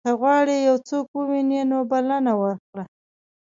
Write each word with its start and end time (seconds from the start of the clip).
که 0.05 0.11
غواړې 0.19 0.55
یو 0.67 0.77
څوک 0.87 1.05
ووینې 1.13 1.61
نو 1.71 1.77
بلنه 1.91 2.33
ورکړه. 2.41 2.83